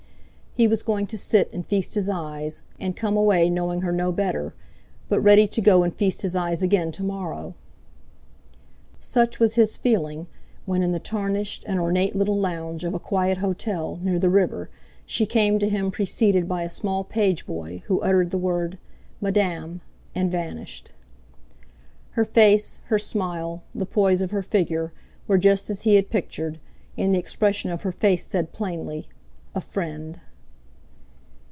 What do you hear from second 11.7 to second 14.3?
ornate little lounge of a quiet hotel near the